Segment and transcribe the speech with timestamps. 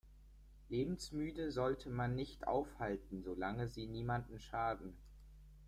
[0.71, 4.97] Lebensmüde sollte man nicht aufhalten, solange sie niemandem schaden.